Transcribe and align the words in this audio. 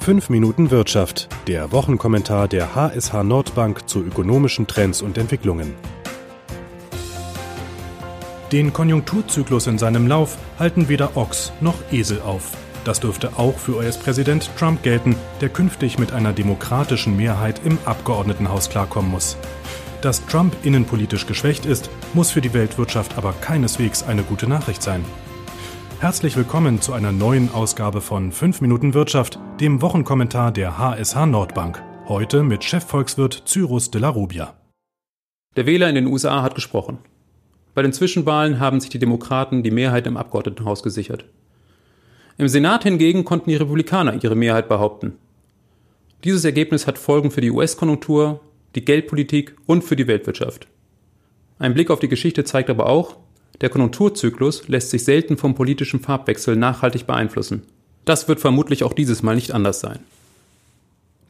5 0.00 0.30
Minuten 0.30 0.70
Wirtschaft, 0.70 1.28
der 1.46 1.72
Wochenkommentar 1.72 2.48
der 2.48 2.74
HSH 2.74 3.22
Nordbank 3.22 3.86
zu 3.86 4.02
ökonomischen 4.02 4.66
Trends 4.66 5.02
und 5.02 5.18
Entwicklungen. 5.18 5.74
Den 8.50 8.72
Konjunkturzyklus 8.72 9.66
in 9.66 9.76
seinem 9.76 10.06
Lauf 10.06 10.38
halten 10.58 10.88
weder 10.88 11.18
Ochs 11.18 11.52
noch 11.60 11.74
Esel 11.92 12.22
auf. 12.22 12.52
Das 12.84 13.00
dürfte 13.00 13.32
auch 13.36 13.58
für 13.58 13.76
US-Präsident 13.76 14.50
Trump 14.58 14.82
gelten, 14.82 15.16
der 15.42 15.50
künftig 15.50 15.98
mit 15.98 16.12
einer 16.12 16.32
demokratischen 16.32 17.14
Mehrheit 17.14 17.60
im 17.66 17.76
Abgeordnetenhaus 17.84 18.70
klarkommen 18.70 19.10
muss. 19.10 19.36
Dass 20.00 20.24
Trump 20.24 20.56
innenpolitisch 20.62 21.26
geschwächt 21.26 21.66
ist, 21.66 21.90
muss 22.14 22.30
für 22.30 22.40
die 22.40 22.54
Weltwirtschaft 22.54 23.18
aber 23.18 23.34
keineswegs 23.34 24.02
eine 24.02 24.22
gute 24.22 24.48
Nachricht 24.48 24.82
sein. 24.82 25.04
Herzlich 26.00 26.34
willkommen 26.34 26.80
zu 26.80 26.94
einer 26.94 27.12
neuen 27.12 27.52
Ausgabe 27.52 28.00
von 28.00 28.32
5 28.32 28.62
Minuten 28.62 28.94
Wirtschaft, 28.94 29.38
dem 29.60 29.82
Wochenkommentar 29.82 30.50
der 30.50 30.78
HSH 30.78 31.26
Nordbank. 31.26 31.82
Heute 32.08 32.42
mit 32.42 32.64
Chefvolkswirt 32.64 33.42
Cyrus 33.44 33.90
de 33.90 34.00
la 34.00 34.08
Rubia. 34.08 34.54
Der 35.56 35.66
Wähler 35.66 35.90
in 35.90 35.96
den 35.96 36.06
USA 36.06 36.40
hat 36.40 36.54
gesprochen. 36.54 37.00
Bei 37.74 37.82
den 37.82 37.92
Zwischenwahlen 37.92 38.60
haben 38.60 38.80
sich 38.80 38.88
die 38.88 38.98
Demokraten 38.98 39.62
die 39.62 39.70
Mehrheit 39.70 40.06
im 40.06 40.16
Abgeordnetenhaus 40.16 40.82
gesichert. 40.82 41.26
Im 42.38 42.48
Senat 42.48 42.84
hingegen 42.84 43.26
konnten 43.26 43.50
die 43.50 43.56
Republikaner 43.56 44.24
ihre 44.24 44.36
Mehrheit 44.36 44.70
behaupten. 44.70 45.18
Dieses 46.24 46.46
Ergebnis 46.46 46.86
hat 46.86 46.96
Folgen 46.96 47.30
für 47.30 47.42
die 47.42 47.50
US-Konjunktur, 47.50 48.40
die 48.74 48.86
Geldpolitik 48.86 49.54
und 49.66 49.84
für 49.84 49.96
die 49.96 50.06
Weltwirtschaft. 50.06 50.66
Ein 51.58 51.74
Blick 51.74 51.90
auf 51.90 52.00
die 52.00 52.08
Geschichte 52.08 52.44
zeigt 52.44 52.70
aber 52.70 52.86
auch, 52.86 53.18
der 53.60 53.68
Konjunkturzyklus 53.68 54.68
lässt 54.68 54.90
sich 54.90 55.04
selten 55.04 55.36
vom 55.36 55.54
politischen 55.54 56.00
Farbwechsel 56.00 56.56
nachhaltig 56.56 57.06
beeinflussen. 57.06 57.62
Das 58.04 58.28
wird 58.28 58.40
vermutlich 58.40 58.84
auch 58.84 58.92
dieses 58.92 59.22
Mal 59.22 59.34
nicht 59.34 59.52
anders 59.52 59.80
sein. 59.80 59.98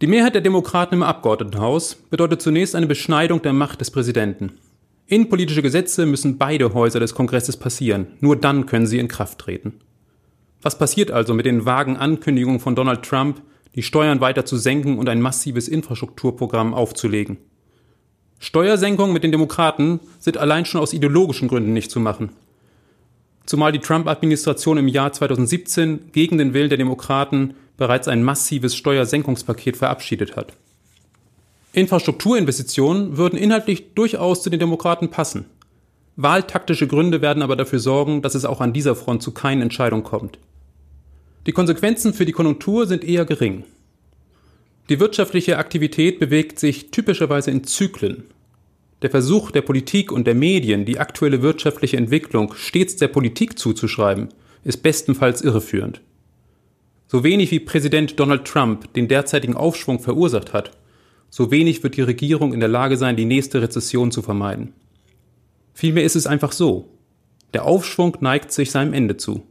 Die 0.01 0.07
Mehrheit 0.07 0.35
der 0.35 0.41
Demokraten 0.41 0.95
im 0.95 1.03
Abgeordnetenhaus 1.03 1.97
bedeutet 2.09 2.41
zunächst 2.41 2.75
eine 2.75 2.87
Beschneidung 2.87 3.43
der 3.43 3.53
Macht 3.53 3.81
des 3.81 3.91
Präsidenten. 3.91 4.53
Innenpolitische 5.07 5.61
Gesetze 5.61 6.07
müssen 6.07 6.39
beide 6.39 6.73
Häuser 6.73 7.01
des 7.01 7.15
Kongresses 7.15 7.57
passieren, 7.57 8.07
nur 8.21 8.37
dann 8.37 8.67
können 8.67 8.87
sie 8.87 8.99
in 8.99 9.09
Kraft 9.09 9.41
treten. 9.41 9.75
Was 10.63 10.79
passiert 10.79 11.11
also 11.11 11.35
mit 11.35 11.47
den 11.47 11.67
vagen 11.67 11.97
Ankündigungen 11.97 12.61
von 12.61 12.77
Donald 12.77 13.03
Trump, 13.03 13.43
die 13.75 13.83
Steuern 13.83 14.21
weiter 14.21 14.45
zu 14.45 14.57
senken 14.57 14.99
und 14.99 15.09
ein 15.09 15.21
massives 15.21 15.69
Infrastrukturprogramm 15.69 16.75
aufzulegen? 16.75 17.39
Steuersenkungen 18.41 19.13
mit 19.13 19.23
den 19.23 19.33
Demokraten 19.33 20.01
sind 20.19 20.39
allein 20.39 20.65
schon 20.65 20.81
aus 20.81 20.95
ideologischen 20.95 21.47
Gründen 21.47 21.75
nicht 21.75 21.91
zu 21.91 22.01
machen. 22.01 22.31
Zumal 23.45 23.71
die 23.71 23.81
Trump-Administration 23.81 24.79
im 24.79 24.89
Jahr 24.89 25.13
2017 25.13 26.11
gegen 26.13 26.39
den 26.39 26.55
Willen 26.55 26.71
der 26.71 26.79
Demokraten 26.79 27.55
bereits 27.77 28.09
ein 28.09 28.23
massives 28.23 28.75
Steuersenkungspaket 28.75 29.77
verabschiedet 29.77 30.37
hat. 30.37 30.55
Infrastrukturinvestitionen 31.75 33.19
würden 33.19 33.39
inhaltlich 33.39 33.95
durchaus 33.95 34.43
zu 34.43 34.49
den 34.49 34.59
Demokraten 34.59 35.11
passen. 35.11 35.45
Wahltaktische 36.17 36.87
Gründe 36.87 37.21
werden 37.21 37.43
aber 37.43 37.57
dafür 37.57 37.79
sorgen, 37.79 38.23
dass 38.23 38.35
es 38.35 38.47
auch 38.47 38.61
an 38.61 38.73
dieser 38.73 38.97
Front 38.97 39.23
zu 39.23 39.33
keinen 39.33 39.63
Entscheidungen 39.63 40.03
kommt. 40.03 40.39
Die 41.47 41.53
Konsequenzen 41.53 42.15
für 42.15 42.25
die 42.25 42.33
Konjunktur 42.33 42.87
sind 42.87 43.05
eher 43.05 43.25
gering. 43.27 43.65
Die 44.91 44.99
wirtschaftliche 44.99 45.57
Aktivität 45.57 46.19
bewegt 46.19 46.59
sich 46.59 46.91
typischerweise 46.91 47.53
in 47.53 47.63
Zyklen. 47.63 48.25
Der 49.03 49.11
Versuch 49.11 49.53
der 49.53 49.63
Politik 49.63 50.11
und 50.11 50.27
der 50.27 50.35
Medien, 50.35 50.85
die 50.85 50.99
aktuelle 50.99 51.43
wirtschaftliche 51.43 51.97
Entwicklung 51.97 52.55
stets 52.55 52.97
der 52.97 53.07
Politik 53.07 53.57
zuzuschreiben, 53.57 54.31
ist 54.65 54.83
bestenfalls 54.83 55.43
irreführend. 55.43 56.01
So 57.07 57.23
wenig 57.23 57.53
wie 57.53 57.61
Präsident 57.61 58.19
Donald 58.19 58.45
Trump 58.45 58.93
den 58.95 59.07
derzeitigen 59.07 59.55
Aufschwung 59.55 60.01
verursacht 60.01 60.53
hat, 60.53 60.73
so 61.31 61.53
wenig 61.53 61.85
wird 61.85 61.97
die 61.97 62.03
Regierung 62.03 62.53
in 62.53 62.59
der 62.59 62.69
Lage 62.69 62.97
sein, 62.97 63.15
die 63.15 63.27
nächste 63.27 63.63
Rezession 63.63 64.11
zu 64.11 64.23
vermeiden. 64.23 64.73
Vielmehr 65.73 66.03
ist 66.03 66.17
es 66.17 66.27
einfach 66.27 66.51
so. 66.51 66.89
Der 67.55 67.65
Aufschwung 67.65 68.17
neigt 68.21 68.51
sich 68.51 68.73
seinem 68.73 68.93
Ende 68.93 69.17
zu. 69.17 69.45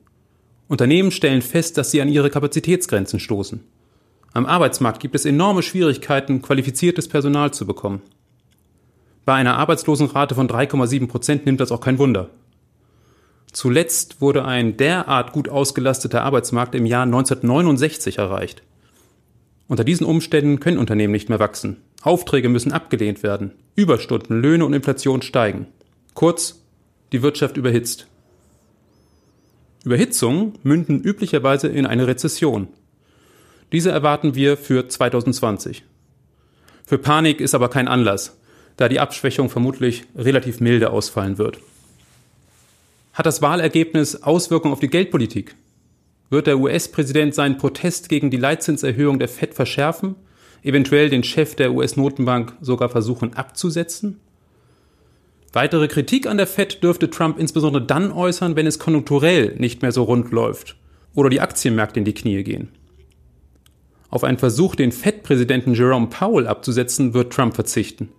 Unternehmen 0.67 1.11
stellen 1.11 1.41
fest, 1.41 1.77
dass 1.77 1.91
sie 1.91 2.01
an 2.01 2.09
ihre 2.09 2.29
Kapazitätsgrenzen 2.29 3.21
stoßen. 3.21 3.61
Am 4.33 4.45
Arbeitsmarkt 4.45 4.99
gibt 4.99 5.15
es 5.15 5.25
enorme 5.25 5.63
Schwierigkeiten, 5.63 6.41
qualifiziertes 6.41 7.07
Personal 7.07 7.51
zu 7.51 7.65
bekommen. 7.65 8.01
Bei 9.25 9.33
einer 9.33 9.57
Arbeitslosenrate 9.57 10.35
von 10.35 10.47
3,7 10.47 11.07
Prozent 11.07 11.45
nimmt 11.45 11.59
das 11.59 11.71
auch 11.71 11.81
kein 11.81 11.99
Wunder. 11.99 12.29
Zuletzt 13.51 14.21
wurde 14.21 14.45
ein 14.45 14.77
derart 14.77 15.31
gut 15.31 15.49
ausgelasteter 15.49 16.23
Arbeitsmarkt 16.23 16.75
im 16.75 16.85
Jahr 16.85 17.03
1969 17.03 18.19
erreicht. 18.19 18.61
Unter 19.67 19.83
diesen 19.83 20.05
Umständen 20.05 20.59
können 20.59 20.77
Unternehmen 20.77 21.11
nicht 21.11 21.29
mehr 21.29 21.39
wachsen. 21.39 21.77
Aufträge 22.01 22.49
müssen 22.49 22.71
abgelehnt 22.71 23.23
werden. 23.23 23.51
Überstunden, 23.75 24.41
Löhne 24.41 24.65
und 24.65 24.73
Inflation 24.73 25.21
steigen. 25.21 25.67
Kurz, 26.13 26.61
die 27.11 27.21
Wirtschaft 27.21 27.57
überhitzt. 27.57 28.07
Überhitzungen 29.83 30.53
münden 30.63 31.01
üblicherweise 31.01 31.67
in 31.67 31.85
eine 31.85 32.07
Rezession. 32.07 32.67
Diese 33.71 33.91
erwarten 33.91 34.33
wir 34.33 34.57
für 34.57 34.87
2020. 34.87 35.83
Für 36.85 36.97
Panik 36.97 37.39
ist 37.39 37.53
aber 37.53 37.69
kein 37.69 37.87
Anlass, 37.87 38.37
da 38.77 38.89
die 38.89 38.99
Abschwächung 38.99 39.49
vermutlich 39.49 40.05
relativ 40.15 40.59
milde 40.59 40.89
ausfallen 40.89 41.37
wird. 41.37 41.59
Hat 43.13 43.27
das 43.27 43.41
Wahlergebnis 43.41 44.23
Auswirkungen 44.23 44.73
auf 44.73 44.79
die 44.79 44.87
Geldpolitik? 44.87 45.55
Wird 46.31 46.47
der 46.47 46.57
US-Präsident 46.57 47.35
seinen 47.35 47.57
Protest 47.57 48.09
gegen 48.09 48.31
die 48.31 48.37
Leitzinserhöhung 48.37 49.19
der 49.19 49.27
Fed 49.27 49.53
verschärfen, 49.53 50.15
eventuell 50.63 51.09
den 51.09 51.23
Chef 51.23 51.55
der 51.55 51.73
US-Notenbank 51.73 52.53
sogar 52.61 52.89
versuchen 52.89 53.35
abzusetzen? 53.35 54.19
Weitere 55.53 55.87
Kritik 55.87 56.25
an 56.25 56.37
der 56.37 56.47
Fed 56.47 56.81
dürfte 56.81 57.09
Trump 57.09 57.39
insbesondere 57.39 57.85
dann 57.85 58.11
äußern, 58.11 58.55
wenn 58.55 58.67
es 58.67 58.79
konjunkturell 58.79 59.55
nicht 59.57 59.81
mehr 59.81 59.91
so 59.91 60.03
rund 60.03 60.31
läuft 60.31 60.75
oder 61.13 61.29
die 61.29 61.41
Aktienmärkte 61.41 61.99
in 61.99 62.05
die 62.05 62.13
Knie 62.13 62.43
gehen. 62.43 62.69
Auf 64.09 64.23
einen 64.23 64.37
Versuch, 64.37 64.75
den 64.75 64.91
Fed-Präsidenten 64.91 65.73
Jerome 65.73 66.07
Powell 66.07 66.47
abzusetzen, 66.47 67.13
wird 67.13 67.31
Trump 67.31 67.55
verzichten. 67.55 68.09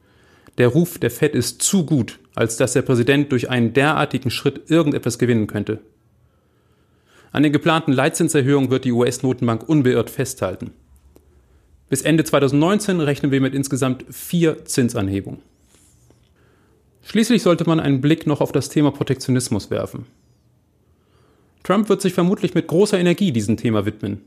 Der 0.59 0.69
Ruf 0.69 0.99
der 0.99 1.11
Fed 1.11 1.35
ist 1.35 1.63
zu 1.63 1.85
gut, 1.85 2.19
als 2.35 2.57
dass 2.57 2.75
der 2.75 2.83
Präsident 2.83 3.33
durch 3.33 3.51
einen 3.51 3.73
derartigen 3.73 4.31
Schritt 4.31 4.71
irgendetwas 4.71 5.19
gewinnen 5.19 5.47
könnte. 5.47 5.81
An 7.33 7.43
den 7.43 7.53
geplanten 7.53 7.93
Leitzinserhöhungen 7.93 8.71
wird 8.71 8.85
die 8.85 8.93
US-Notenbank 8.93 9.69
unbeirrt 9.69 10.11
festhalten. 10.11 10.73
Bis 11.89 12.03
Ende 12.03 12.25
2019 12.25 13.01
rechnen 13.01 13.33
wir 13.33 13.41
mit 13.41 13.55
insgesamt 13.55 14.05
vier 14.11 14.65
Zinsanhebungen. 14.65 15.41
Schließlich 17.03 17.43
sollte 17.43 17.65
man 17.65 17.81
einen 17.81 18.01
Blick 18.01 18.27
noch 18.27 18.41
auf 18.41 18.53
das 18.53 18.69
Thema 18.69 18.93
Protektionismus 18.93 19.71
werfen. 19.71 20.07
Trump 21.65 21.89
wird 21.89 22.01
sich 22.01 22.13
vermutlich 22.13 22.55
mit 22.55 22.69
großer 22.69 22.99
Energie 22.99 23.33
diesem 23.33 23.57
Thema 23.57 23.87
widmen. 23.87 24.21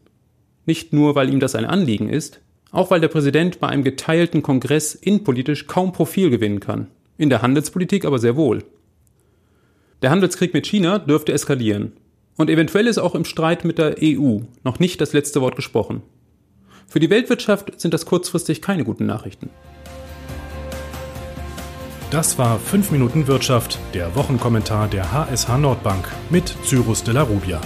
Nicht 0.66 0.94
nur, 0.94 1.16
weil 1.16 1.30
ihm 1.30 1.40
das 1.40 1.56
ein 1.56 1.66
Anliegen 1.66 2.10
ist, 2.10 2.40
auch 2.72 2.90
weil 2.90 3.02
der 3.02 3.08
Präsident 3.08 3.60
bei 3.60 3.68
einem 3.68 3.84
geteilten 3.84 4.42
Kongress 4.42 4.96
innenpolitisch 4.96 5.68
kaum 5.68 5.92
Profil 5.92 6.30
gewinnen 6.30 6.60
kann, 6.60 6.88
in 7.18 7.30
der 7.30 7.42
Handelspolitik 7.42 8.06
aber 8.06 8.20
sehr 8.20 8.36
wohl. 8.36 8.64
Der 10.02 10.10
Handelskrieg 10.10 10.54
mit 10.54 10.66
China 10.68 11.00
dürfte 11.00 11.32
eskalieren. 11.32 11.94
Und 12.36 12.50
eventuell 12.50 12.88
ist 12.88 12.98
auch 12.98 13.16
im 13.16 13.26
Streit 13.26 13.64
mit 13.64 13.78
der 13.78 13.96
EU 14.02 14.40
noch 14.64 14.80
nicht 14.80 15.00
das 15.00 15.14
letzte 15.14 15.40
Wort 15.40 15.56
gesprochen. 15.56 16.02
Für 16.88 17.00
die 17.00 17.10
Weltwirtschaft 17.10 17.80
sind 17.80 17.94
das 17.94 18.06
kurzfristig 18.06 18.62
keine 18.62 18.84
guten 18.84 19.06
Nachrichten. 19.06 19.50
Das 22.10 22.38
war 22.38 22.60
5 22.60 22.92
Minuten 22.92 23.28
Wirtschaft, 23.28 23.80
der 23.94 24.16
Wochenkommentar 24.16 24.88
der 24.88 25.12
HSH 25.12 25.58
Nordbank 25.58 26.08
mit 26.30 26.56
Cyrus 26.64 27.04
de 27.04 27.14
la 27.14 27.24
Rubia. 27.24 27.60